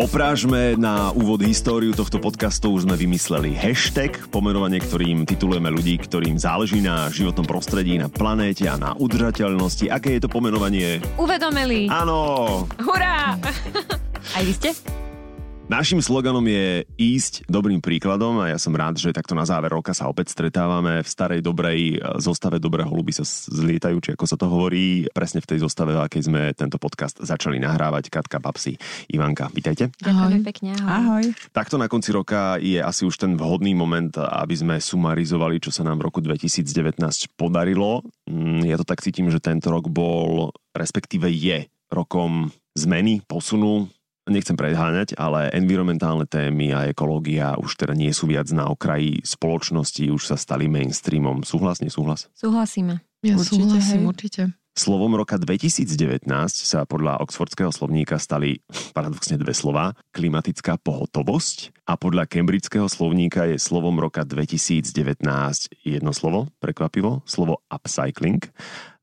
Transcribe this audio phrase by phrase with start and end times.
[0.00, 6.40] Oprážme na úvod históriu tohto podcastu už sme vymysleli hashtag, pomenovanie, ktorým titulujeme ľudí, ktorým
[6.40, 9.92] záleží na životnom prostredí, na planéte a na udržateľnosti.
[9.92, 11.04] Aké je to pomenovanie?
[11.20, 11.92] Uvedomili.
[11.92, 12.64] Áno!
[12.80, 13.36] Hurá!
[14.40, 14.72] Aj vy ste?
[15.70, 19.94] Našim sloganom je ísť dobrým príkladom a ja som rád, že takto na záver roka
[19.94, 24.34] sa opäť stretávame v starej dobrej e, zostave Dobré holuby sa zlietajú, či ako sa
[24.34, 28.10] to hovorí, presne v tej zostave, v akej sme tento podcast začali nahrávať.
[28.10, 28.74] Katka, Babsi,
[29.14, 29.94] Ivanka, vítajte.
[30.02, 30.90] Ďakujem pekne, ahoj.
[30.90, 31.24] Ahoj.
[31.54, 35.86] Takto na konci roka je asi už ten vhodný moment, aby sme sumarizovali, čo sa
[35.86, 36.98] nám v roku 2019
[37.38, 38.02] podarilo.
[38.26, 43.86] Mm, Ja to tak cítim, že tento rok bol, respektíve je rokom zmeny, posunu,
[44.30, 50.06] nechcem predháňať, ale environmentálne témy a ekológia už teda nie sú viac na okraji spoločnosti,
[50.08, 51.42] už sa stali mainstreamom.
[51.42, 52.30] Súhlas, nesúhlas?
[52.38, 53.02] Súhlasíme.
[53.20, 54.08] Ja Určite, súhlasím, hej.
[54.08, 54.42] určite.
[54.80, 56.24] Slovom roka 2019
[56.56, 58.64] sa podľa Oxfordského slovníka stali
[58.96, 59.92] paradoxne dve slova.
[60.08, 65.20] Klimatická pohotovosť a podľa Cambridgeského slovníka je slovom roka 2019
[65.84, 68.40] jedno slovo, prekvapivo, slovo upcycling.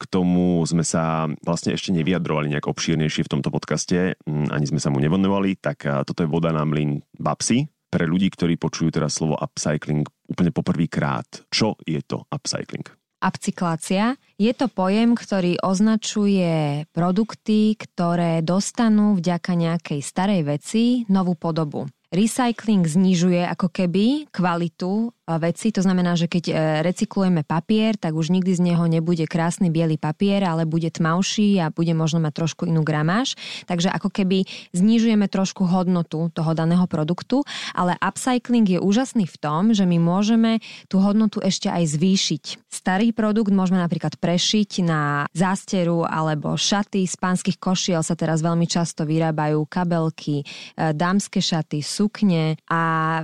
[0.01, 4.81] K tomu sme sa vlastne ešte nevyjadrovali nejak obšírnejšie v tomto podcaste, mm, ani sme
[4.81, 7.69] sa mu nevenovali, tak toto je voda na mlyn babsi.
[7.93, 12.96] Pre ľudí, ktorí počujú teraz slovo upcycling úplne poprvýkrát, čo je to upcycling?
[13.17, 21.89] Upcyklácia je to pojem, ktorý označuje produkty, ktoré dostanú vďaka nejakej starej veci novú podobu.
[22.13, 26.53] Recycling znižuje ako keby kvalitu veci, to znamená, že keď e,
[26.87, 31.67] recyklujeme papier, tak už nikdy z neho nebude krásny biely papier, ale bude tmavší a
[31.67, 33.35] bude možno mať trošku inú gramáž.
[33.67, 37.43] Takže ako keby znižujeme trošku hodnotu toho daného produktu,
[37.75, 42.43] ale upcycling je úžasný v tom, že my môžeme tú hodnotu ešte aj zvýšiť.
[42.71, 48.63] Starý produkt môžeme napríklad prešiť na zásteru alebo šaty z pánskych košiel sa teraz veľmi
[48.63, 53.19] často vyrábajú kabelky, e, dámske šaty, sukne a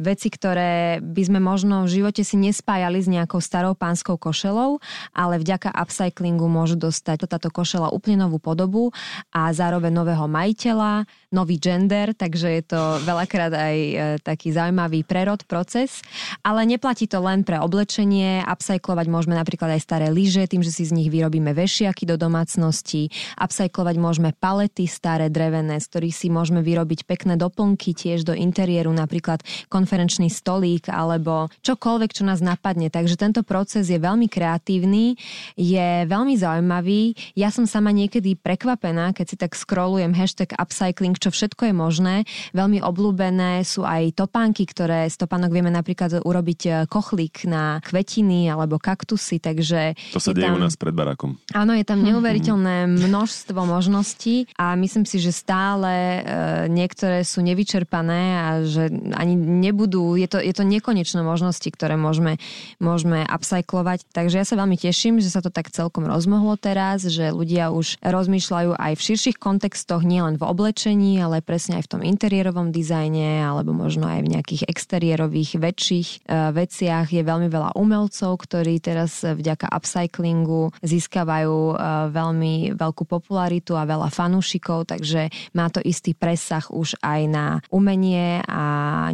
[0.00, 4.80] veci, ktoré by sme možno v živote si nespájali s nejakou starou pánskou košelou,
[5.12, 8.96] ale vďaka upcyclingu môžu dostať táto košela úplne novú podobu
[9.28, 15.42] a zároveň nového majiteľa, nový gender, takže je to veľakrát aj e, taký zaujímavý prerod,
[15.50, 15.98] proces.
[16.46, 20.86] Ale neplatí to len pre oblečenie, upcyclovať môžeme napríklad aj staré lyže, tým, že si
[20.86, 26.62] z nich vyrobíme vešiaky do domácnosti, upcyclovať môžeme palety staré, drevené, z ktorých si môžeme
[26.62, 32.88] vyrobiť pekné doplnky tiež do interiéru, napríklad konferenčný stolík alebo čokoľvek, čo nás napadne.
[32.88, 35.18] Takže tento proces je veľmi kreatívny,
[35.58, 37.16] je veľmi zaujímavý.
[37.34, 42.14] Ja som sama niekedy prekvapená, keď si tak scrollujem hashtag upcycling, čo všetko je možné.
[42.52, 48.52] Veľmi obľúbené sú aj topánky, ktoré z topánok vieme napríklad urobiť e, kochlík na kvetiny
[48.52, 49.96] alebo kaktusy, takže...
[50.14, 50.58] To sa je deje tam...
[50.58, 51.40] u nás pred barakom.
[51.56, 56.20] Áno, je tam neuveriteľné množstvo možností a myslím si, že stále e,
[56.68, 62.36] niektoré sú nevyčerpané a že ani nebudú, je to, je to nekonečno možnosti, ktoré môžeme,
[62.78, 64.04] môžeme upcyclovať.
[64.12, 67.98] Takže ja sa veľmi teším, že sa to tak celkom rozmohlo teraz, že ľudia už
[68.04, 73.48] rozmýšľajú aj v širších kontextoch, nielen v oblečení, ale presne aj v tom interiérovom dizajne
[73.48, 76.18] alebo možno aj v nejakých exteriérových väčších e,
[76.52, 77.08] veciach.
[77.08, 81.74] Je veľmi veľa umelcov, ktorí teraz vďaka upcyclingu získavajú e,
[82.10, 88.42] veľmi veľkú popularitu a veľa fanúšikov, takže má to istý presah už aj na umenie
[88.44, 88.64] a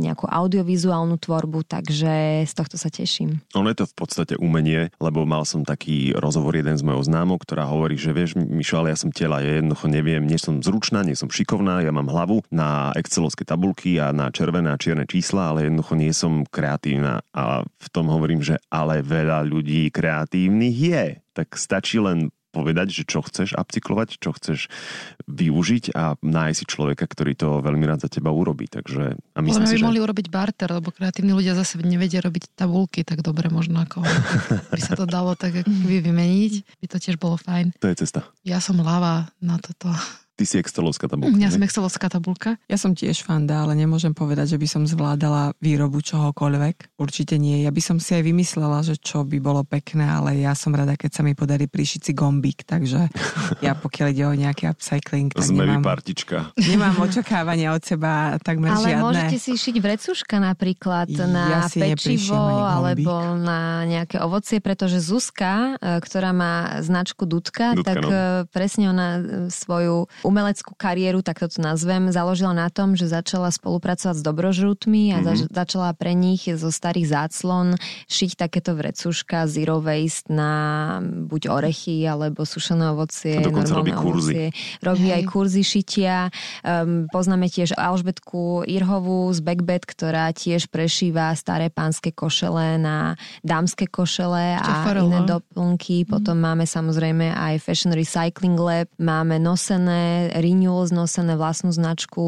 [0.01, 2.00] nejakú audiovizuálnu tvorbu, takže
[2.47, 3.43] z tohto sa teším.
[3.53, 7.45] Ono je to v podstate umenie, lebo mal som taký rozhovor jeden z mojou známok,
[7.45, 11.03] ktorá hovorí, že vieš, Mišo, ale ja som tela, ja jednoducho neviem, nie som zručná,
[11.03, 15.53] nie som šikovná, ja mám hlavu na excelovské tabulky a na červené a čierne čísla,
[15.53, 17.21] ale jednoducho nie som kreatívna.
[17.35, 21.05] A v tom hovorím, že ale veľa ľudí kreatívnych je.
[21.35, 24.67] Tak stačí len povedať, že čo chceš upcyklovať, čo chceš
[25.31, 28.67] využiť a nájsť si človeka, ktorý to veľmi rád za teba urobí.
[28.67, 29.87] Takže, a myslím by si, že...
[29.87, 34.03] mohli urobiť barter, lebo kreatívni ľudia zase nevedia robiť tabulky tak dobre možno ako
[34.77, 37.73] by sa to dalo tak by vymeniť, by to tiež bolo fajn.
[37.79, 38.27] To je cesta.
[38.43, 39.89] Ja som ľava na toto.
[40.41, 41.37] Ty si excelovská tabulka.
[41.37, 41.69] Ja som hej?
[41.69, 42.57] excelovská tabulka.
[42.65, 46.97] Ja som tiež fanda, ale nemôžem povedať, že by som zvládala výrobu čohokoľvek.
[46.97, 47.61] Určite nie.
[47.61, 50.97] Ja by som si aj vymyslela, že čo by bolo pekné, ale ja som rada,
[50.97, 53.13] keď sa mi podarí prišiť si gombík, takže
[53.67, 56.57] ja pokiaľ ide o nejaký upcycling, tak Sme nemám, partička.
[56.57, 59.05] nemám očakávania od seba takmer Ale žiadne.
[59.05, 66.01] môžete si šiť vrecuška napríklad Ja na pečivo alebo na nejaké ovocie, pretože Zuzka, e,
[66.01, 68.09] ktorá má značku Dudka, Dudka, tak no.
[68.09, 68.17] e,
[68.49, 69.23] presne ona e,
[69.53, 75.11] svoju umeleckú kariéru, tak to tu nazvem, založila na tom, že začala spolupracovať s dobrožrutmi
[75.11, 75.51] a mm-hmm.
[75.51, 77.75] začala pre nich zo starých záclon
[78.07, 80.53] šiť takéto vrecuška zero waste na
[81.03, 84.07] buď orechy alebo sušené ovocie, normálne robí kurzy.
[84.07, 84.47] ovocie.
[84.79, 85.17] Robí Hej.
[85.19, 86.17] aj kurzy šitia.
[86.63, 93.91] Um, poznáme tiež Alžbetku Irhovú z Backbed, ktorá tiež prešíva staré pánske košele na dámske
[93.91, 96.07] košele a iné doplnky.
[96.07, 96.43] Potom mm.
[96.45, 102.23] máme samozrejme aj Fashion Recycling Lab, máme nosené Renewals, nosené vlastnú značku,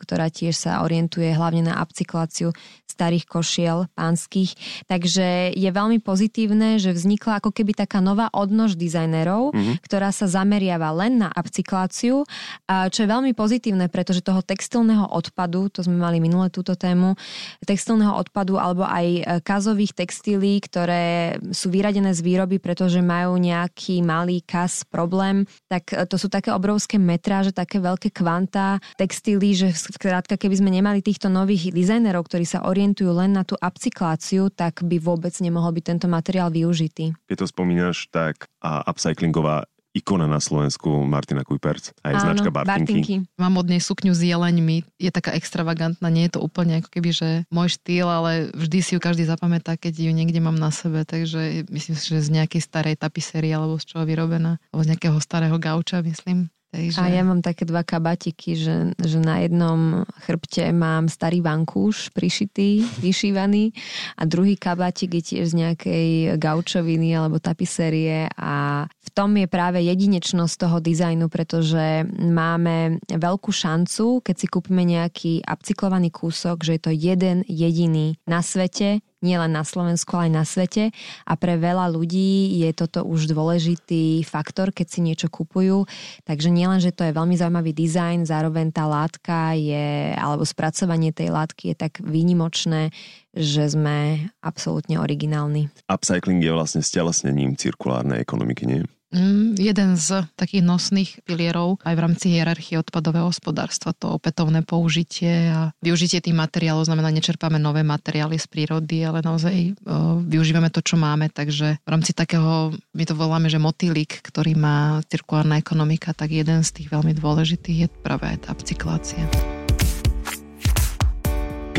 [0.00, 2.52] ktorá tiež sa orientuje hlavne na upcykláciu
[2.98, 4.58] starých košiel pánskych.
[4.90, 9.76] Takže je veľmi pozitívne, že vznikla ako keby taká nová odnož dizajnerov, mm-hmm.
[9.86, 12.26] ktorá sa zameriava len na upcykláciu,
[12.66, 17.14] čo je veľmi pozitívne, pretože toho textilného odpadu, to sme mali minule túto tému,
[17.62, 24.02] textilného odpadu alebo aj e, kazových textílií, ktoré sú vyradené z výroby, pretože majú nejaký
[24.02, 29.76] malý kaz problém, tak e, to sú také obrovské metráže, také veľké kvantá textílií, že
[29.76, 34.80] skrátka, keby sme nemali týchto nových dizajnerov, ktorí sa orientujú len na tú upcykláciu, tak
[34.80, 37.12] by vôbec nemohol byť tento materiál využitý.
[37.28, 42.48] Keď to spomínaš, tak a upcyclingová ikona na Slovensku Martina Kuiperc a je Áno, značka
[42.48, 42.96] Bartinky.
[42.96, 43.14] Bartinky.
[43.36, 47.10] Mám od nej sukňu s jeleňmi, je taká extravagantná, nie je to úplne ako keby,
[47.12, 51.04] že môj štýl, ale vždy si ju každý zapamätá, keď ju niekde mám na sebe,
[51.04, 55.18] takže myslím si, že z nejakej starej tapisérie alebo z čoho vyrobená, alebo z nejakého
[55.20, 56.48] starého gauča, myslím.
[56.78, 57.02] Takže...
[57.02, 62.86] A ja mám také dva kabatiky, že, že na jednom chrbte mám starý vankúš prišitý,
[63.02, 63.74] vyšívaný
[64.14, 66.06] a druhý kabatik je tiež z nejakej
[66.38, 74.22] gaučoviny alebo tapisérie a v tom je práve jedinečnosť toho dizajnu, pretože máme veľkú šancu,
[74.22, 79.66] keď si kúpime nejaký upcyklovaný kúsok, že je to jeden jediný na svete, nielen na
[79.66, 80.84] Slovensku, ale aj na svete.
[81.26, 85.86] A pre veľa ľudí je toto už dôležitý faktor, keď si niečo kupujú.
[86.26, 91.34] Takže nielen, že to je veľmi zaujímavý dizajn, zároveň tá látka je, alebo spracovanie tej
[91.34, 92.90] látky je tak výnimočné,
[93.34, 95.70] že sme absolútne originálni.
[95.86, 98.82] Upcycling je vlastne stelesnením cirkulárnej ekonomiky, nie?
[99.08, 105.48] Mm, jeden z takých nosných pilierov aj v rámci hierarchie odpadového hospodárstva, to opätovné použitie
[105.48, 110.84] a využitie tých materiálov, znamená, nečerpáme nové materiály z prírody, ale naozaj o, využívame to,
[110.84, 116.12] čo máme, takže v rámci takého, my to voláme, že motýlik, ktorý má cirkulárna ekonomika,
[116.12, 119.24] tak jeden z tých veľmi dôležitých je práve tá upcyklácia.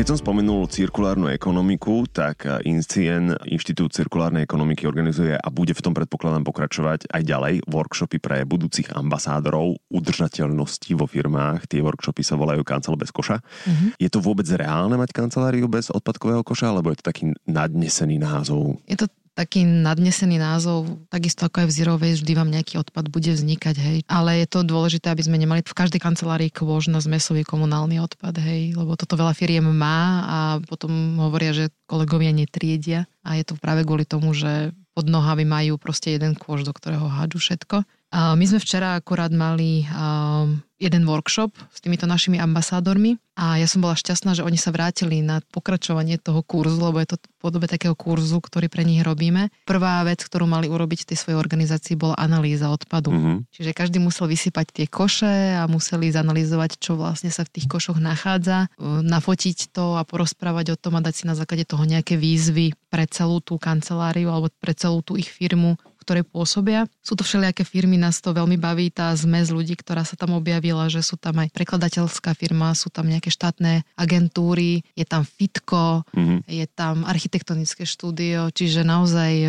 [0.00, 5.92] Keď som spomenul cirkulárnu ekonomiku, tak INCIEN, Inštitút cirkulárnej ekonomiky, organizuje a bude v tom
[5.92, 11.68] predpokladám pokračovať aj ďalej workshopy pre budúcich ambasádorov udržateľnosti vo firmách.
[11.68, 13.44] Tie workshopy sa volajú kancel bez koša.
[13.44, 14.00] Mm-hmm.
[14.00, 18.80] Je to vôbec reálne mať kanceláriu bez odpadkového koša, alebo je to taký nadnesený názov?
[18.88, 19.04] Je to
[19.34, 23.76] taký nadnesený názov, takisto ako aj v Zero Waste, vždy vám nejaký odpad bude vznikať,
[23.78, 23.98] hej.
[24.10, 28.36] Ale je to dôležité, aby sme nemali v každej kancelárii kôž na zmesový komunálny odpad,
[28.42, 33.54] hej, lebo toto veľa firiem má a potom hovoria, že kolegovia netriedia a je to
[33.56, 37.86] práve kvôli tomu, že pod nohami majú proste jeden kôž, do ktorého hádžu všetko.
[38.10, 39.86] My sme včera akurát mali
[40.80, 45.20] jeden workshop s týmito našimi ambasádormi a ja som bola šťastná, že oni sa vrátili
[45.20, 49.52] na pokračovanie toho kurzu, lebo je to v podobe takého kurzu, ktorý pre nich robíme.
[49.68, 53.12] Prvá vec, ktorú mali urobiť v tej svojej organizácii, bola analýza odpadu.
[53.12, 53.36] Mm-hmm.
[53.52, 58.00] Čiže každý musel vysypať tie koše a museli zanalýzovať, čo vlastne sa v tých košoch
[58.00, 62.72] nachádza, nafotiť to a porozprávať o tom a dať si na základe toho nejaké výzvy
[62.88, 65.76] pre celú tú kanceláriu alebo pre celú tú ich firmu
[66.10, 66.90] ktorej pôsobia.
[67.06, 70.90] Sú to všelijaké firmy, nás to veľmi baví, tá zmes ľudí, ktorá sa tam objavila,
[70.90, 76.50] že sú tam aj prekladateľská firma, sú tam nejaké štátne agentúry, je tam Fitko, mm-hmm.
[76.50, 79.48] je tam architektonické štúdio, čiže naozaj e,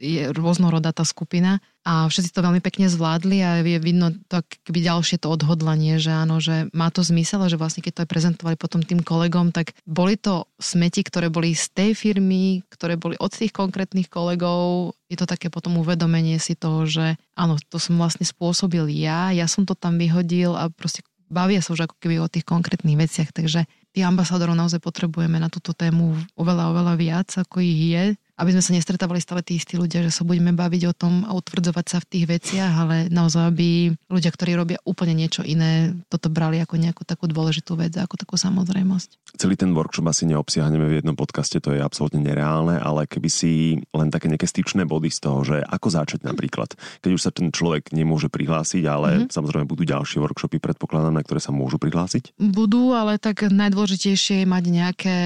[0.00, 4.84] je rôznorodá tá skupina a všetci to veľmi pekne zvládli a je vidno to keby
[4.84, 8.12] ďalšie to odhodlanie, že áno, že má to zmysel a že vlastne keď to aj
[8.12, 13.16] prezentovali potom tým kolegom, tak boli to smeti, ktoré boli z tej firmy, ktoré boli
[13.16, 14.92] od tých konkrétnych kolegov.
[15.08, 19.48] Je to také potom uvedomenie si toho, že áno, to som vlastne spôsobil ja, ja
[19.48, 21.00] som to tam vyhodil a proste
[21.32, 23.64] bavia sa už ako keby o tých konkrétnych veciach, takže
[23.96, 28.04] tých ambasádorov naozaj potrebujeme na túto tému oveľa, oveľa viac, ako ich je
[28.38, 31.34] aby sme sa nestretávali stále tí istí ľudia, že sa budeme baviť o tom a
[31.34, 36.30] utvrdzovať sa v tých veciach, ale naozaj, aby ľudia, ktorí robia úplne niečo iné, toto
[36.30, 39.34] brali ako nejakú takú dôležitú vec, ako takú samozrejmosť.
[39.36, 43.82] Celý ten workshop asi neobsiahneme v jednom podcaste, to je absolútne nereálne, ale keby si
[43.90, 47.50] len také nejaké styčné body z toho, že ako začať napríklad, keď už sa ten
[47.50, 49.34] človek nemôže prihlásiť, ale mm-hmm.
[49.34, 52.38] samozrejme budú ďalšie workshopy, predpokladám, na ktoré sa môžu prihlásiť?
[52.38, 55.16] Budú, ale tak najdôležitejšie je mať nejaké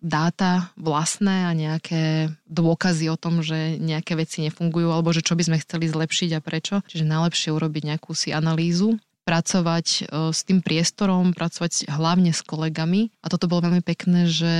[0.00, 5.42] dáta vlastné a nejaké dôkazy o tom, že nejaké veci nefungujú alebo že čo by
[5.50, 6.86] sme chceli zlepšiť a prečo.
[6.86, 10.00] Čiže najlepšie urobiť nejakú si analýzu pracovať e,
[10.34, 13.14] s tým priestorom, pracovať hlavne s kolegami.
[13.22, 14.52] A toto bolo veľmi pekné, že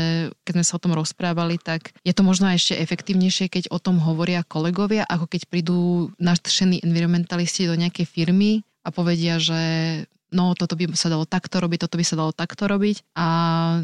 [0.47, 3.99] keď sme sa o tom rozprávali, tak je to možno ešte efektívnejšie, keď o tom
[3.99, 9.61] hovoria kolegovia, ako keď prídu nadšení environmentalisti do nejakej firmy a povedia, že
[10.33, 13.15] no toto by sa dalo takto robiť, toto by sa dalo takto robiť.
[13.15, 13.27] A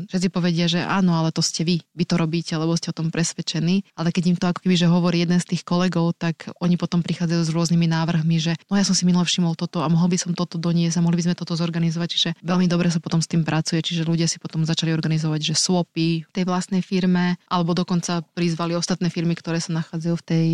[0.08, 3.12] všetci povedia, že áno, ale to ste vy, vy to robíte, lebo ste o tom
[3.12, 6.80] presvedčení, ale keď im to ako keby, že hovorí jeden z tých kolegov, tak oni
[6.80, 10.08] potom prichádzajú s rôznymi návrhmi, že no ja som si minule všimol toto a mohol
[10.08, 13.20] by som toto doniesť a mohli by sme toto zorganizovať, čiže veľmi dobre sa potom
[13.20, 17.36] s tým pracuje, čiže ľudia si potom začali organizovať, že swapy v tej vlastnej firme,
[17.52, 20.48] alebo dokonca prizvali ostatné firmy, ktoré sa nachádzajú v tej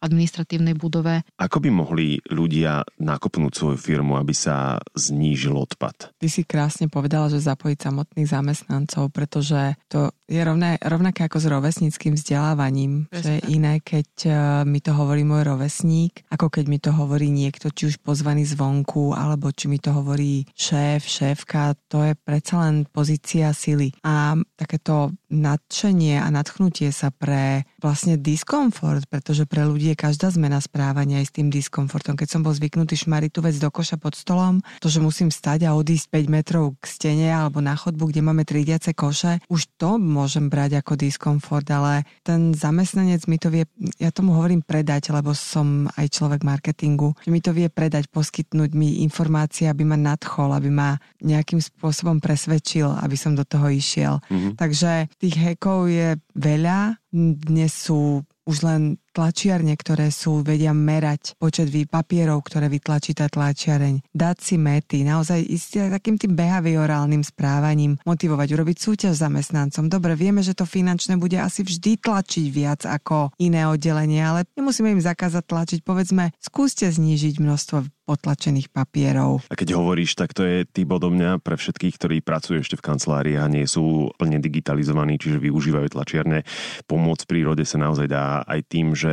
[0.00, 1.20] administratívnej budove.
[1.36, 6.14] Ako by mohli ľudia nakopnúť svoju firmu, aby sa zni znížil odpad.
[6.14, 11.46] Ty si krásne povedala, že zapojiť samotných zamestnancov, pretože to je rovné, rovnaké ako s
[11.50, 13.10] rovesníckým vzdelávaním.
[13.10, 13.22] Presne.
[13.26, 14.30] Že je iné, keď e,
[14.70, 19.18] mi to hovorí môj rovesník, ako keď mi to hovorí niekto, či už pozvaný zvonku,
[19.18, 21.74] alebo či mi to hovorí šéf, šéfka.
[21.90, 23.90] To je predsa len pozícia sily.
[24.06, 30.62] A takéto nadšenie a nadchnutie sa pre vlastne diskomfort, pretože pre ľudí je každá zmena
[30.62, 32.14] správania aj s tým diskomfortom.
[32.14, 35.66] Keď som bol zvyknutý šmariť tú vec do koša pod stolom, to, že musím stať
[35.66, 39.98] a odísť 5 metrov k stene alebo na chodbu, kde máme triediace koše, už to
[39.98, 43.66] môžem brať ako diskomfort, ale ten zamestnanec mi to vie,
[43.98, 48.70] ja tomu hovorím predať, lebo som aj človek marketingu, že mi to vie predať, poskytnúť
[48.78, 54.22] mi informácie, aby ma nadchol, aby ma nejakým spôsobom presvedčil, aby som do toho išiel.
[54.30, 54.54] Mm-hmm.
[54.54, 57.00] Takže tých hekov je veľa.
[57.12, 58.82] Dnes sú už len
[59.16, 65.40] tlačiarne, ktoré sú, vedia merať počet papierov, ktoré vytlačí tá tlačiareň, dať si mety, naozaj
[65.40, 69.88] ísť takým tým behaviorálnym správaním, motivovať, urobiť súťaž zamestnancom.
[69.88, 74.92] Dobre, vieme, že to finančné bude asi vždy tlačiť viac ako iné oddelenie, ale nemusíme
[74.92, 75.80] im zakázať tlačiť.
[75.80, 79.42] Povedzme, skúste znížiť množstvo potlačených papierov.
[79.50, 82.86] A keď hovoríš, tak to je typ odo mňa pre všetkých, ktorí pracujú ešte v
[82.86, 86.46] kancelárii a nie sú plne digitalizovaní, čiže využívajú tlačiarne.
[86.86, 89.05] Pomôcť v prírode sa naozaj dá aj tým, že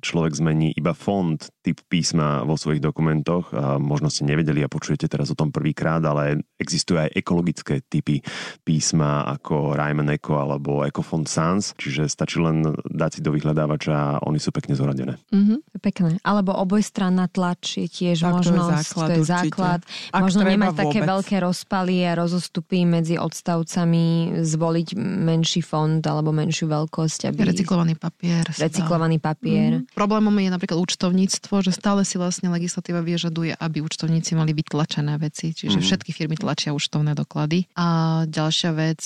[0.00, 3.52] človek zmení iba font, typ písma vo svojich dokumentoch.
[3.52, 8.24] A možno ste nevedeli a počujete teraz o tom prvýkrát, ale existujú aj ekologické typy
[8.64, 14.24] písma ako Ryman Eco alebo Ecofont Sans, čiže stačí len dať si do vyhľadávača a
[14.24, 15.20] oni sú pekne zoradené.
[15.28, 16.16] Mm-hmm, pekné.
[16.24, 19.08] Alebo obojstranná tlač je tiež tak možnosť, to je základ.
[19.08, 19.80] To je základ.
[20.16, 20.82] Možno nemať vôbec.
[20.88, 27.28] také veľké rozpaly a rozostupy medzi odstavcami, zvoliť menší fond alebo menšiu veľkosť.
[27.28, 27.52] Aby...
[27.52, 28.46] Recyklovaný papier.
[28.56, 29.82] Recyklovaný papier.
[29.82, 29.92] Mm.
[29.92, 35.14] Problémom je napríklad účtovníctvo, že stále si vlastne legislatíva vyžaduje, aby účtovníci mali byť tlačené
[35.18, 35.54] veci.
[35.54, 35.84] Čiže mm.
[35.84, 37.68] všetky firmy tlačia účtovné doklady.
[37.78, 39.02] A ďalšia vec,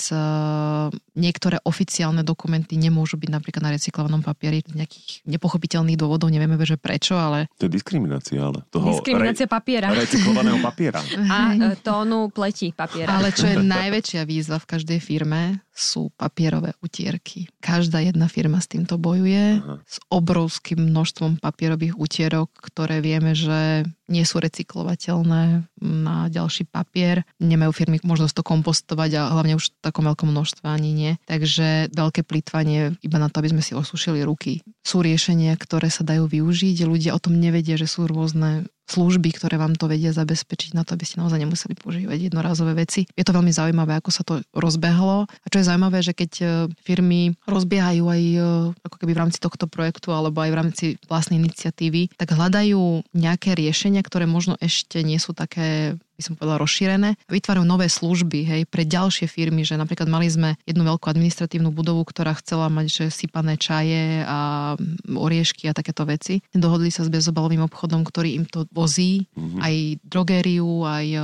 [1.13, 6.77] niektoré oficiálne dokumenty nemôžu byť napríklad na recyklovanom papieri z nejakých nepochopiteľných dôvodov, nevieme, že
[6.77, 7.49] prečo, ale...
[7.61, 9.93] To je diskriminácia, ale toho Diskriminácia papiera.
[9.93, 10.99] Recyklovaného papiera.
[11.33, 13.17] A e, tónu pleti papiera.
[13.17, 17.49] Ale čo je najväčšia výzva v každej firme, sú papierové utierky.
[17.57, 19.81] Každá jedna firma s týmto bojuje, Aha.
[19.81, 27.23] s obrovským množstvom papierových utierok, ktoré vieme, že nie sú recyklovateľné na ďalší papier.
[27.39, 31.11] Nemajú firmy možnosť to kompostovať a hlavne už v takom veľkom množstve ani nie.
[31.23, 34.59] Takže veľké plýtvanie iba na to, aby sme si osušili ruky.
[34.83, 36.83] Sú riešenia, ktoré sa dajú využiť.
[36.83, 40.95] Ľudia o tom nevedia, že sú rôzne služby, ktoré vám to vedia zabezpečiť na to,
[40.95, 43.07] aby ste naozaj nemuseli používať jednorázové veci.
[43.15, 45.25] Je to veľmi zaujímavé, ako sa to rozbehlo.
[45.27, 46.45] A čo je zaujímavé, že keď e,
[46.83, 48.39] firmy rozbiehajú aj e,
[48.83, 53.55] ako keby v rámci tohto projektu alebo aj v rámci vlastnej iniciatívy, tak hľadajú nejaké
[53.55, 57.09] riešenia, ktoré možno ešte nie sú také by som povedala, rozšírené.
[57.27, 62.05] Vytvárajú nové služby hej, pre ďalšie firmy, že napríklad mali sme jednu veľkú administratívnu budovu,
[62.05, 64.73] ktorá chcela mať že sypané čaje a
[65.09, 66.45] oriešky a takéto veci.
[66.53, 69.59] Dohodli sa s bezobalovým obchodom, ktorý im to vozí, mm-hmm.
[69.59, 71.23] aj drogériu, aj o,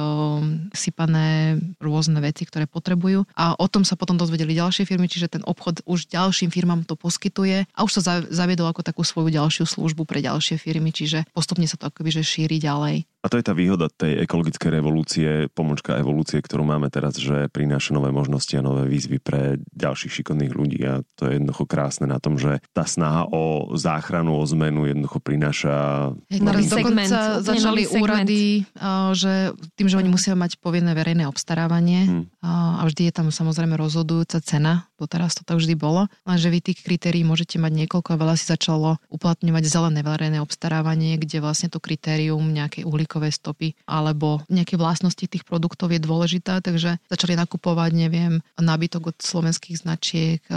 [0.73, 3.29] sypané rôzne veci, ktoré potrebujú.
[3.37, 6.97] A o tom sa potom dozvedeli ďalšie firmy, čiže ten obchod už ďalším firmám to
[6.97, 11.69] poskytuje a už sa zaviedol ako takú svoju ďalšiu službu pre ďalšie firmy, čiže postupne
[11.69, 13.05] sa to akoby že šíri ďalej.
[13.19, 17.91] A to je tá výhoda tej ekologickej revolúcie, pomočka evolúcie, ktorú máme teraz, že prináša
[17.91, 20.79] nové možnosti a nové výzvy pre ďalších šikovných ľudí.
[20.87, 25.19] A to je jednoducho krásne na tom, že tá snaha o záchranu, o zmenu jednoducho
[25.19, 25.73] prináša...
[26.31, 27.11] Nový segment,
[27.43, 28.63] začali úrady,
[29.11, 32.23] že tým, že oni musia mať povinné verejné obstarávanie hmm.
[32.39, 36.59] a vždy je tam samozrejme rozhodujúca cena, bo teraz to tak vždy bolo, lenže vy
[36.63, 41.67] tých kritérií môžete mať niekoľko a veľa si začalo uplatňovať zelené verejné obstarávanie, kde vlastne
[41.67, 47.33] to kritérium nejakej uhlík uhlíkové stopy alebo nejaké vlastnosti tých produktov je dôležitá, takže začali
[47.33, 50.53] nakupovať, neviem, nábytok od slovenských značiek eh,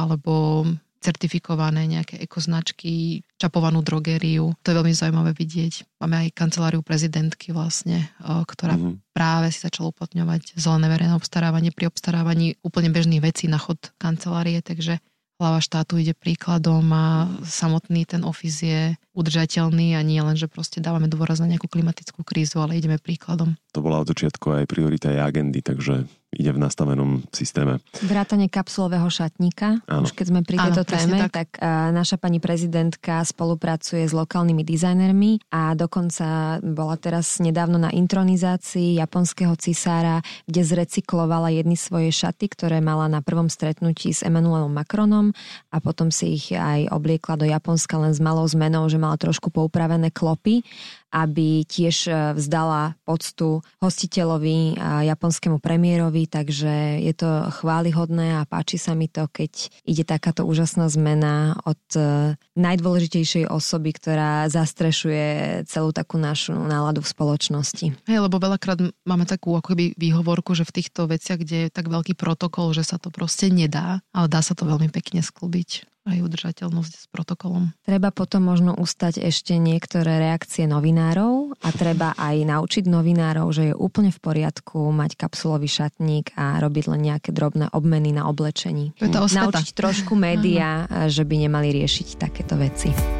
[0.00, 0.64] alebo
[1.00, 4.52] certifikované nejaké ekoznačky, čapovanú drogériu.
[4.60, 5.96] To je veľmi zaujímavé vidieť.
[5.96, 9.16] Máme aj kanceláriu prezidentky vlastne, ktorá mm-hmm.
[9.16, 14.60] práve si začala uplatňovať zelené verejné obstarávanie pri obstarávaní úplne bežných vecí na chod kancelárie,
[14.60, 15.00] takže
[15.40, 18.82] hlava štátu ide príkladom a samotný ten office je
[19.16, 23.56] udržateľný a nie len, že proste dávame dôraz na nejakú klimatickú krízu, ale ideme príkladom.
[23.72, 27.82] To bola od začiatku aj priorita aj agendy, takže ide v nastavenom systéme.
[28.06, 29.82] Vrátanie kapsulového šatníka.
[29.90, 30.06] Áno.
[30.06, 34.14] Už keď sme pri tejto Áno, téme, tak, tak uh, naša pani prezidentka spolupracuje s
[34.14, 42.14] lokálnymi dizajnermi a dokonca bola teraz nedávno na intronizácii japonského cisára, kde zrecyklovala jedny svoje
[42.14, 45.34] šaty, ktoré mala na prvom stretnutí s Emmanuelom Macronom
[45.74, 49.50] a potom si ich aj obliekla do Japonska len s malou zmenou, že mala trošku
[49.50, 50.62] poupravené klopy
[51.10, 58.78] aby tiež e, vzdala poctu hostiteľovi a japonskému premiérovi, takže je to chválihodné a páči
[58.78, 65.90] sa mi to, keď ide takáto úžasná zmena od e, najdôležitejšej osoby, ktorá zastrešuje celú
[65.90, 67.86] takú našu náladu v spoločnosti.
[68.06, 72.14] Hej, lebo veľakrát máme takú akoby výhovorku, že v týchto veciach, kde je tak veľký
[72.14, 76.92] protokol, že sa to proste nedá, ale dá sa to veľmi pekne sklbiť aj udržateľnosť
[76.96, 77.76] s protokolom.
[77.84, 83.74] Treba potom možno ustať ešte niektoré reakcie novinárov a treba aj naučiť novinárov, že je
[83.76, 88.96] úplne v poriadku mať kapsulový šatník a robiť len nejaké drobné obmeny na oblečení.
[88.96, 93.19] To je to Naučiť trošku média, že by nemali riešiť takéto veci.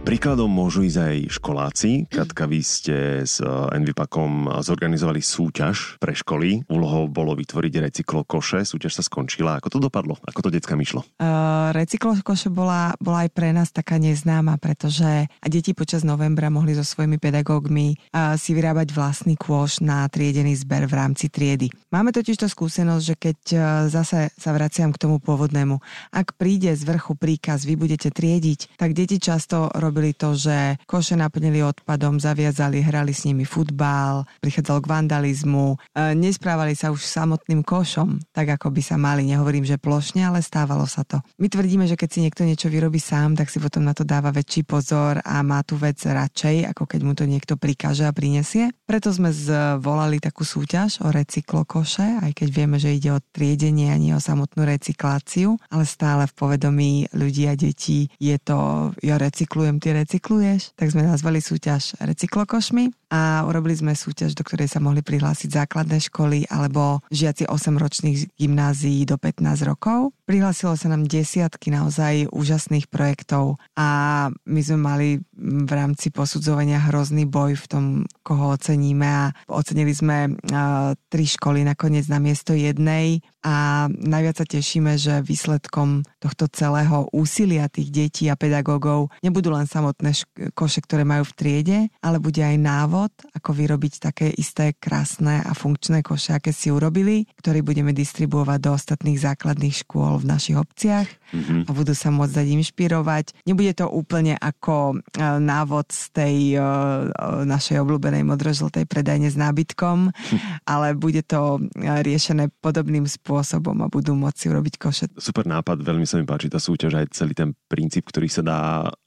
[0.00, 1.90] Príkladom môžu ísť aj školáci.
[2.08, 6.64] Katka, vy ste s Envipakom zorganizovali súťaž pre školy.
[6.72, 8.64] Úlohou bolo vytvoriť recyklokoše.
[8.64, 9.60] Súťaž sa skončila.
[9.60, 10.16] Ako to dopadlo?
[10.24, 11.04] Ako to decka myšlo?
[11.20, 16.82] Uh, recyklokoše bola, bola aj pre nás taká neznáma, pretože deti počas novembra mohli so
[16.82, 21.68] svojimi pedagógmi uh, si vyrábať vlastný kôš na triedený zber v rámci triedy.
[21.92, 25.76] Máme totiž to skúsenosť, že keď uh, zase sa vraciam k tomu pôvodnému,
[26.08, 31.18] ak príde z vrchu príkaz, vy budete triediť, tak deti často robili to, že koše
[31.18, 37.66] naplnili odpadom, zaviazali, hrali s nimi futbal, prichádzalo k vandalizmu, e, nesprávali sa už samotným
[37.66, 39.26] košom, tak ako by sa mali.
[39.26, 41.18] Nehovorím, že plošne, ale stávalo sa to.
[41.42, 44.30] My tvrdíme, že keď si niekto niečo vyrobí sám, tak si potom na to dáva
[44.30, 48.70] väčší pozor a má tú vec radšej, ako keď mu to niekto prikáže a prinesie.
[48.86, 53.98] Preto sme zvolali takú súťaž o recyklokoše, aj keď vieme, že ide o triedenie a
[53.98, 59.79] nie o samotnú recykláciu, ale stále v povedomí ľudí a detí je to, ja recyklujem
[59.80, 65.02] ty recykluješ, tak sme nazvali súťaž Recyklokošmi a urobili sme súťaž, do ktorej sa mohli
[65.02, 70.14] prihlásiť základné školy alebo žiaci 8-ročných gymnázií do 15 rokov.
[70.30, 75.08] Prihlásilo sa nám desiatky naozaj úžasných projektov a my sme mali
[75.40, 77.84] v rámci posudzovania hrozný boj v tom,
[78.22, 84.46] koho oceníme a ocenili sme uh, tri školy nakoniec na miesto jednej a najviac sa
[84.46, 90.84] tešíme, že výsledkom tohto celého úsilia tých detí a pedagógov nebudú len samotné šk- koše,
[90.84, 96.04] ktoré majú v triede, ale bude aj návod, ako vyrobiť také isté krásne a funkčné
[96.04, 101.60] koše, aké si urobili, ktorý budeme distribuovať do ostatných základných škôl v našich obciach mm-hmm.
[101.66, 103.24] a budú sa môcť dať inšpirovať.
[103.46, 107.10] Nebude to úplne ako e, návod z tej uh,
[107.46, 110.10] našej obľúbenej modrožltej predajne s nábytkom,
[110.72, 115.04] ale bude to riešené podobným spôsobom a budú môcť urobiť koše.
[115.16, 118.60] Super nápad, veľmi sa mi páči tá súťaž aj celý ten princíp, ktorý sa dá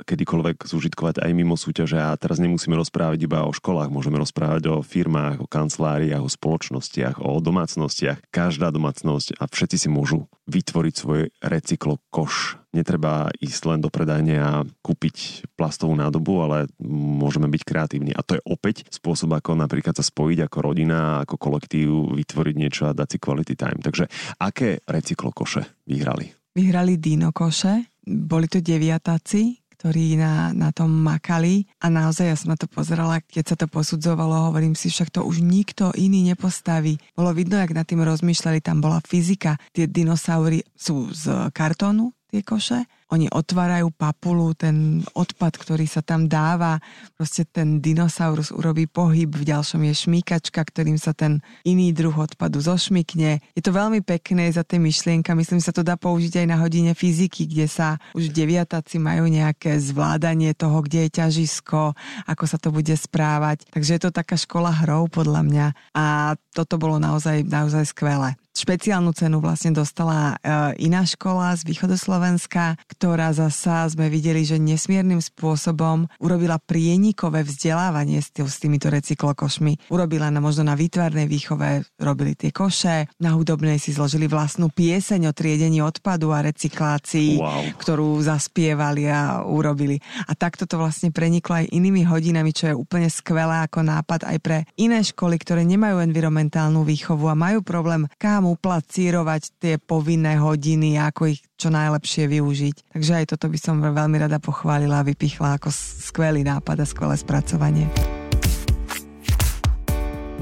[0.03, 4.75] kedykoľvek zúžitkovať aj mimo súťaže a teraz nemusíme rozprávať iba o školách, môžeme rozprávať o
[4.83, 8.23] firmách, o kanceláriách, o spoločnostiach, o domácnostiach.
[8.31, 12.59] Každá domácnosť a všetci si môžu vytvoriť svoj recyklo koš.
[12.73, 14.51] Netreba ísť len do predajne a
[14.83, 16.57] kúpiť plastovú nádobu, ale
[16.91, 18.11] môžeme byť kreatívni.
[18.11, 22.83] A to je opäť spôsob, ako napríklad sa spojiť ako rodina, ako kolektív, vytvoriť niečo
[22.89, 23.79] a dať si quality time.
[23.79, 24.09] Takže
[24.41, 26.33] aké recyklokoše vyhrali?
[26.53, 32.55] Vyhrali Dino koše, boli to deviatáci, ktorí na, na tom makali a naozaj ja som
[32.55, 36.95] na to pozerala, keď sa to posudzovalo, hovorím si, však to už nikto iný nepostaví.
[37.11, 39.59] Bolo vidno, jak nad tým rozmýšľali, tam bola fyzika.
[39.75, 42.89] Tie dinosaury sú z kartónu, tie koše.
[43.13, 46.81] Oni otvárajú papulu, ten odpad, ktorý sa tam dáva,
[47.13, 52.57] proste ten dinosaurus urobí pohyb, v ďalšom je šmíkačka, ktorým sa ten iný druh odpadu
[52.57, 53.37] zošmykne.
[53.53, 56.97] Je to veľmi pekné za tie myšlienka, myslím sa to dá použiť aj na hodine
[56.97, 61.93] fyziky, kde sa už deviatáci majú nejaké zvládanie toho, kde je ťažisko,
[62.25, 63.69] ako sa to bude správať.
[63.69, 69.11] Takže je to taká škola hrou podľa mňa a toto bolo naozaj, naozaj skvelé špeciálnu
[69.17, 76.05] cenu vlastne dostala uh, iná škola z východoslovenska, ktorá zasa sme videli, že nesmiernym spôsobom
[76.21, 79.89] urobila prienikové vzdelávanie s, tý, s týmito recyklokošmi.
[79.89, 85.29] Urobila na možno na výtvarnej výchove, robili tie koše, na hudobnej si zložili vlastnú pieseň
[85.29, 87.73] o triedení odpadu a recyklácii, wow.
[87.81, 89.97] ktorú zaspievali a urobili.
[90.29, 94.37] A takto to vlastne preniklo aj inými hodinami, čo je úplne skvelé ako nápad aj
[94.39, 100.99] pre iné školy, ktoré nemajú environmentálnu výchovu a majú problém, kam uplacírovať tie povinné hodiny
[100.99, 102.75] ako ich čo najlepšie využiť.
[102.91, 107.15] Takže aj toto by som veľmi rada pochválila a vypichla ako skvelý nápad a skvelé
[107.15, 107.87] spracovanie.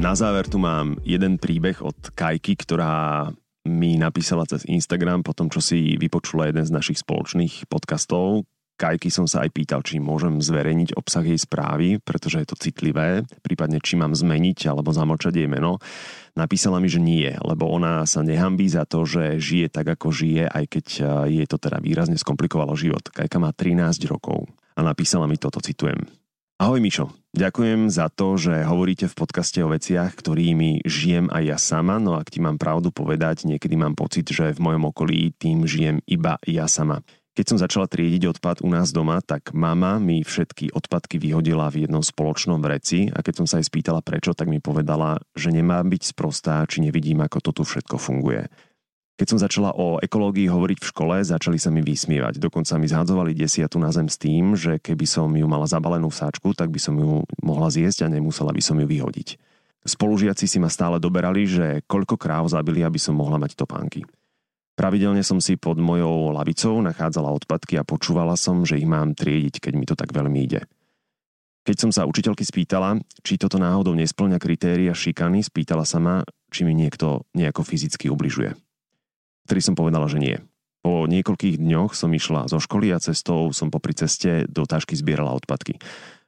[0.02, 3.30] Na záver tu mám jeden príbeh od Kajky, ktorá
[3.70, 8.50] mi napísala cez Instagram po tom, čo si vypočula jeden z našich spoločných podcastov.
[8.82, 13.22] Kajky som sa aj pýtal, či môžem zverejniť obsah jej správy, pretože je to citlivé,
[13.46, 15.78] prípadne či mám zmeniť alebo zamlčať jej meno.
[16.34, 20.50] Napísala mi, že nie, lebo ona sa nehambí za to, že žije tak, ako žije,
[20.50, 23.06] aj keď eh, jej to teda výrazne skomplikovalo život.
[23.14, 26.02] Kajka má 13 rokov a napísala mi toto, citujem.
[26.58, 31.58] Ahoj Mišo, ďakujem za to, že hovoríte v podcaste o veciach, ktorými žijem aj ja
[31.58, 35.66] sama, no ak ti mám pravdu povedať, niekedy mám pocit, že v mojom okolí tým
[35.66, 37.02] žijem iba ja sama.
[37.42, 41.90] Keď som začala triediť odpad u nás doma, tak mama mi všetky odpadky vyhodila v
[41.90, 45.82] jednom spoločnom vreci a keď som sa jej spýtala prečo, tak mi povedala, že nemá
[45.82, 48.46] byť sprostá, či nevidím, ako to tu všetko funguje.
[49.18, 52.38] Keď som začala o ekológii hovoriť v škole, začali sa mi vysmievať.
[52.38, 56.22] Dokonca mi zhadzovali desiatu na zem s tým, že keby som ju mala zabalenú v
[56.22, 59.42] sáčku, tak by som ju mohla zjesť a nemusela by som ju vyhodiť.
[59.90, 64.06] Spolužiaci si ma stále doberali, že koľko kráv zabili, aby som mohla mať topánky.
[64.76, 69.60] Pravidelne som si pod mojou lavicou nachádzala odpadky a počúvala som, že ich mám triediť,
[69.60, 70.64] keď mi to tak veľmi ide.
[71.62, 76.66] Keď som sa učiteľky spýtala, či toto náhodou nesplňa kritéria šikany, spýtala sa ma, či
[76.66, 78.58] mi niekto nejako fyzicky ubližuje.
[79.46, 80.42] Vtedy som povedala, že nie.
[80.82, 85.38] Po niekoľkých dňoch som išla zo školy a cestou som popri ceste do tašky zbierala
[85.38, 85.78] odpadky.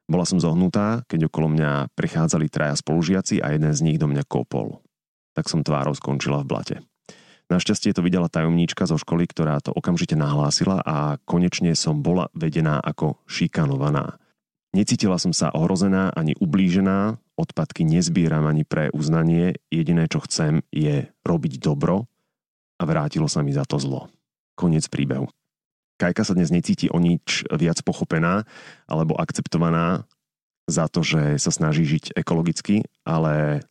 [0.06, 4.30] Bola som zohnutá, keď okolo mňa prechádzali traja spolužiaci a jeden z nich do mňa
[4.30, 4.86] kopol.
[5.34, 6.76] Tak som tvárou skončila v blate.
[7.52, 12.80] Našťastie to videla tajomníčka zo školy, ktorá to okamžite nahlásila a konečne som bola vedená
[12.80, 14.18] ako šikanovaná.
[14.74, 21.14] Necítila som sa ohrozená ani ublížená, odpadky nezbieram ani pre uznanie, jediné čo chcem je
[21.22, 22.10] robiť dobro
[22.82, 24.10] a vrátilo sa mi za to zlo.
[24.58, 25.30] Koniec príbehu.
[26.02, 28.50] Kajka sa dnes necíti o nič viac pochopená
[28.90, 30.10] alebo akceptovaná
[30.66, 33.62] za to, že sa snaží žiť ekologicky, ale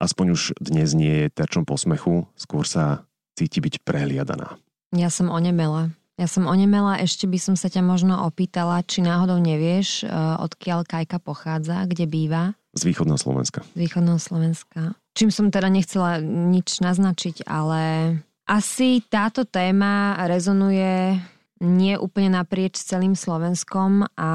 [0.00, 3.04] aspoň už dnes nie je terčom posmechu, skôr sa
[3.36, 4.56] cíti byť prehliadaná.
[4.96, 5.92] Ja som onemela.
[6.16, 10.08] Ja som onemela, ešte by som sa ťa možno opýtala, či náhodou nevieš, e,
[10.40, 12.56] odkiaľ Kajka pochádza, kde býva?
[12.72, 13.60] Z východného Slovenska.
[13.76, 14.96] Z východného Slovenska.
[15.12, 18.16] Čím som teda nechcela nič naznačiť, ale
[18.48, 21.20] asi táto téma rezonuje
[21.60, 24.30] nie úplne naprieč celým Slovenskom a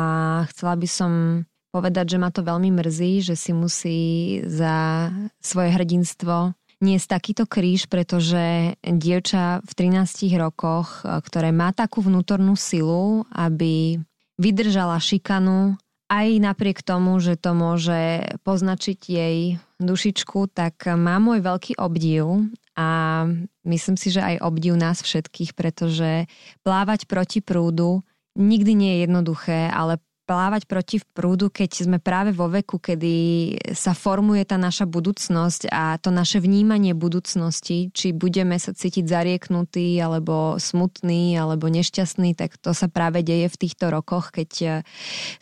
[0.53, 1.11] chcela by som
[1.71, 3.99] povedať, že ma to veľmi mrzí, že si musí
[4.45, 5.07] za
[5.39, 12.57] svoje hrdinstvo niesť takýto kríž, pretože dievča v 13 rokoch, e, ktoré má takú vnútornú
[12.57, 14.01] silu, aby
[14.41, 15.77] vydržala šikanu,
[16.11, 19.37] aj napriek tomu, že to môže poznačiť jej
[19.79, 23.23] dušičku, tak má môj veľký obdiv a
[23.63, 26.27] myslím si, že aj obdiv nás všetkých, pretože
[26.67, 28.03] plávať proti prúdu
[28.35, 33.15] nikdy nie je jednoduché, ale plávať proti prúdu, keď sme práve vo veku, kedy
[33.75, 39.99] sa formuje tá naša budúcnosť a to naše vnímanie budúcnosti, či budeme sa cítiť zarieknutí,
[39.99, 44.71] alebo smutný, alebo nešťastný, tak to sa práve deje v týchto rokoch, keď eh,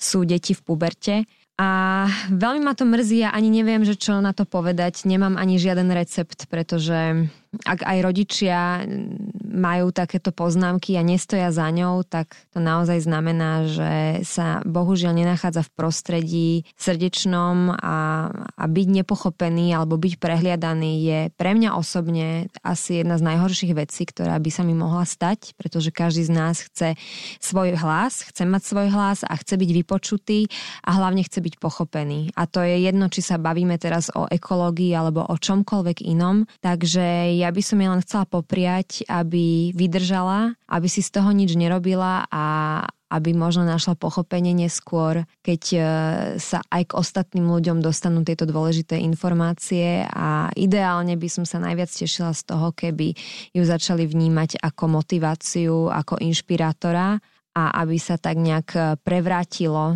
[0.02, 1.16] sú deti v puberte.
[1.60, 5.04] A veľmi ma to mrzí a ani neviem, že čo na to povedať.
[5.04, 7.28] Nemám ani žiaden recept, pretože
[7.66, 8.86] ak aj rodičia
[9.50, 15.66] majú takéto poznámky a nestoja za ňou, tak to naozaj znamená, že sa bohužiaľ nenachádza
[15.66, 23.02] v prostredí srdečnom a, a byť nepochopený alebo byť prehliadaný je pre mňa osobne asi
[23.02, 26.94] jedna z najhorších vecí, ktorá by sa mi mohla stať, pretože každý z nás chce
[27.42, 30.46] svoj hlas, chce mať svoj hlas a chce byť vypočutý
[30.86, 32.38] a hlavne chce byť pochopený.
[32.38, 36.46] A to je jedno, či sa bavíme teraz o ekológii alebo o čomkoľvek inom.
[36.62, 41.56] Takže ja by som jej len chcela popriať, aby vydržala, aby si z toho nič
[41.56, 42.46] nerobila a
[43.10, 45.80] aby možno našla pochopenie neskôr, keď e,
[46.38, 50.06] sa aj k ostatným ľuďom dostanú tieto dôležité informácie.
[50.06, 53.18] A ideálne by som sa najviac tešila z toho, keby
[53.50, 57.18] ju začali vnímať ako motiváciu, ako inšpirátora
[57.58, 59.96] a aby sa tak nejak prevrátilo e,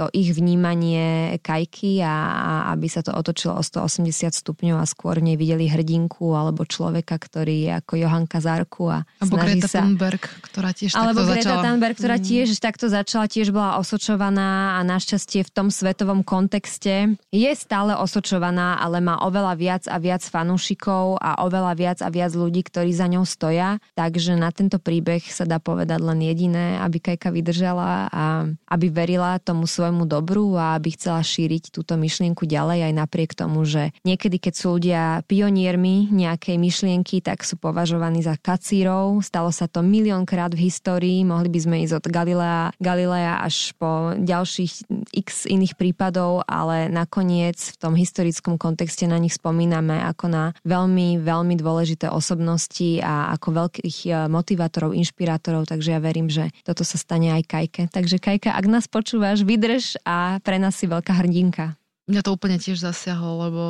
[0.00, 5.20] to ich vnímanie kajky a, a aby sa to otočilo o 180 stupňov a skôr
[5.20, 9.80] nevideli hrdinku alebo človeka, ktorý je ako Johanka Zárku a alebo snaží Greta sa...
[9.84, 11.62] Thunberg, ktorá tiež Alebo takto Greta začala.
[11.68, 12.26] Thunberg, ktorá Mm.
[12.28, 18.78] tiež takto začala, tiež bola osočovaná a našťastie v tom svetovom kontexte je stále osočovaná,
[18.78, 23.10] ale má oveľa viac a viac fanúšikov a oveľa viac a viac ľudí, ktorí za
[23.10, 23.82] ňou stoja.
[23.98, 29.40] Takže na tento príbeh sa dá povedať len jediné, aby Kajka vydržala a aby verila
[29.42, 34.38] tomu svojmu dobru a aby chcela šíriť túto myšlienku ďalej aj napriek tomu, že niekedy,
[34.38, 39.24] keď sú ľudia pioniermi nejakej myšlienky, tak sú považovaní za kacírov.
[39.24, 44.14] Stalo sa to miliónkrát v histórii, mohli by sme ísť od Galilea, Galilea až po
[44.14, 50.44] ďalších x iných prípadov, ale nakoniec v tom historickom kontexte na nich spomíname ako na
[50.68, 56.84] veľmi, veľmi dôležité osobnosti a ako veľkých eh, motivátorov, inšpirátorov, takže ja verím, že toto
[56.84, 57.82] sa stane aj Kajke.
[57.88, 61.76] Takže Kajka, ak nás počúvaš, vydrž a pre nás si veľká hrdinka.
[62.10, 63.64] Mňa to úplne tiež zasiahlo, lebo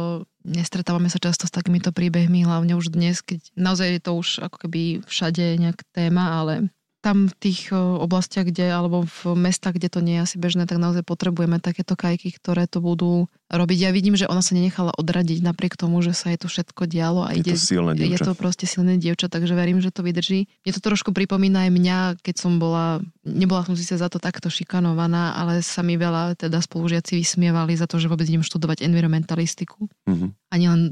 [0.49, 4.57] nestretávame sa často s takýmito príbehmi, hlavne už dnes, keď naozaj je to už ako
[4.65, 10.01] keby všade nejak téma, ale tam v tých oblastiach, kde, alebo v mestách, kde to
[10.01, 13.79] nie je asi bežné, tak naozaj potrebujeme takéto kajky, ktoré to budú robiť.
[13.81, 17.25] Ja vidím, že ona sa nenechala odradiť napriek tomu, že sa jej to všetko dialo.
[17.25, 18.23] A Je ide, to silné je dievča.
[18.23, 20.47] to proste silné dievča, takže verím, že to vydrží.
[20.61, 24.47] Mne to trošku pripomína aj mňa, keď som bola, nebola som síce za to takto
[24.47, 29.89] šikanovaná, ale sa mi veľa teda spolužiaci vysmievali za to, že vôbec idem študovať environmentalistiku
[30.07, 30.27] Mhm.
[30.49, 30.83] a nielen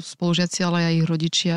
[0.00, 1.56] spolužiaci, ale aj ich rodičia.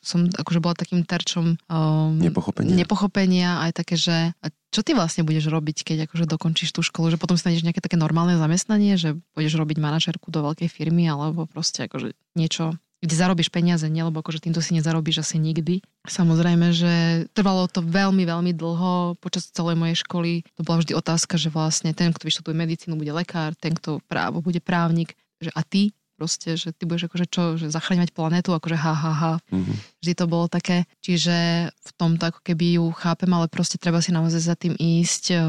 [0.00, 2.76] Som akože bola takým terčom um, Nepochopenia.
[2.76, 4.36] nepochopenia, aj také, že
[4.70, 7.82] čo ty vlastne budeš robiť, keď akože dokončíš tú školu, že potom si nájdeš nejaké
[7.82, 13.16] také normálne zamestnanie, že budeš robiť manažerku do veľkej firmy, alebo proste akože niečo kde
[13.16, 14.04] zarobíš peniaze, nie?
[14.04, 15.80] lebo akože týmto si nezarobíš asi nikdy.
[16.04, 19.16] Samozrejme, že trvalo to veľmi, veľmi dlho.
[19.16, 23.16] Počas celej mojej školy to bola vždy otázka, že vlastne ten, kto vyštuduje medicínu, bude
[23.16, 25.16] lekár, ten, kto právo, bude právnik.
[25.40, 25.82] Že a ty?
[26.20, 29.32] Proste, že ty budeš akože čo, že zachraňovať planetu, akože ha, ha, ha.
[29.48, 29.72] Mhm.
[30.04, 34.12] Vždy to bolo také, čiže v tomto ako keby ju chápem, ale proste treba si
[34.12, 35.40] naozaj za tým ísť, eh,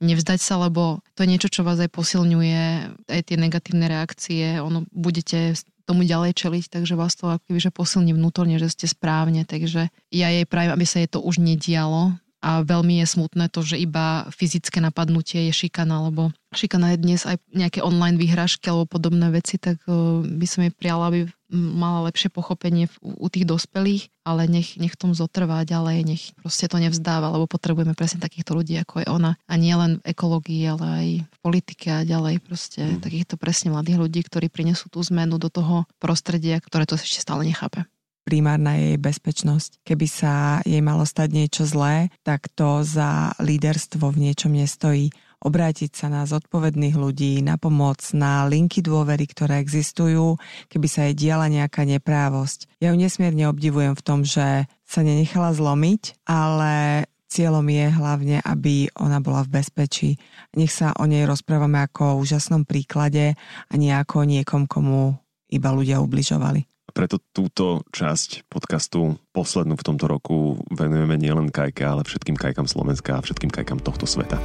[0.00, 2.64] nevzdať sa, lebo to je niečo, čo vás aj posilňuje,
[3.12, 5.52] aj tie negatívne reakcie, ono budete
[5.84, 9.92] tomu ďalej čeliť, takže vás to ako keby, že posilní vnútorne, že ste správne, takže
[10.10, 13.74] ja jej prajem, aby sa jej to už nedialo a veľmi je smutné to, že
[13.74, 19.34] iba fyzické napadnutie je šikana, lebo šikana je dnes aj nejaké online výhražky alebo podobné
[19.34, 24.50] veci, tak eh, by som jej prijala, aby mala lepšie pochopenie u tých dospelých, ale
[24.50, 29.02] nech, nech tom zotrvá ďalej, nech proste to nevzdáva, lebo potrebujeme presne takýchto ľudí, ako
[29.02, 29.38] je ona.
[29.46, 32.98] A nie len v ekológii, ale aj v politike a ďalej proste Mm.
[33.02, 37.46] takýchto presne mladých ľudí, ktorí prinesú tú zmenu do toho prostredia, ktoré to ešte stále
[37.46, 37.86] nechápe.
[38.26, 39.86] Primárna je jej bezpečnosť.
[39.86, 45.14] Keby sa jej malo stať niečo zlé, tak to za líderstvo v niečom nestojí.
[45.38, 50.34] Obrátiť sa na zodpovedných ľudí, na pomoc, na linky dôvery, ktoré existujú,
[50.66, 52.82] keby sa jej diala nejaká neprávosť.
[52.82, 58.90] Ja ju nesmierne obdivujem v tom, že sa nenechala zlomiť, ale cieľom je hlavne, aby
[58.98, 60.18] ona bola v bezpečí.
[60.56, 63.38] Nech sa o nej rozprávame ako o úžasnom príklade
[63.70, 65.14] a nie ako o niekom, komu
[65.52, 66.75] iba ľudia ubližovali.
[66.96, 73.20] Preto túto časť podcastu, poslednú v tomto roku, venujeme nielen Kajke, ale všetkým Kajkam Slovenska
[73.20, 74.40] a všetkým Kajkam tohto sveta.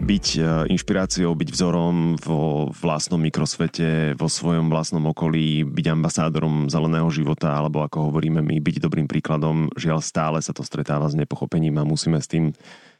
[0.00, 7.12] Byť e, inšpiráciou, byť vzorom vo vlastnom mikrosvete, vo svojom vlastnom okolí, byť ambasádorom zeleného
[7.12, 9.68] života, alebo ako hovoríme my, byť dobrým príkladom.
[9.76, 12.56] Žiaľ, stále sa to stretáva s nepochopením a musíme s tým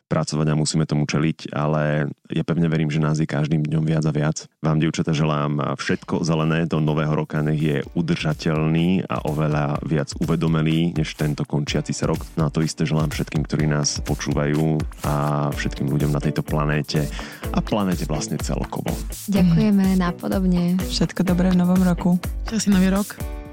[0.09, 4.05] pracovať a musíme tomu čeliť, ale ja pevne verím, že nás je každým dňom viac
[4.05, 4.37] a viac.
[4.61, 10.97] Vám, dievčata, želám všetko zelené do nového roka, nech je udržateľný a oveľa viac uvedomelý,
[10.97, 12.21] než tento končiaci sa rok.
[12.37, 15.15] No a to isté želám všetkým, ktorí nás počúvajú a
[15.53, 17.07] všetkým ľuďom na tejto planéte
[17.53, 18.93] a planéte vlastne celkovo.
[19.29, 20.81] Ďakujeme, napodobne.
[20.85, 22.17] Všetko dobré v novom roku.
[22.49, 23.44] Časí nový rok.